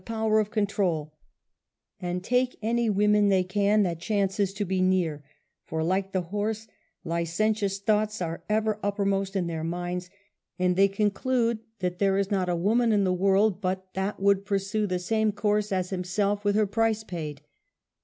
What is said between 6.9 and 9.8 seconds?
licentious' thoughts are ever uppermost in their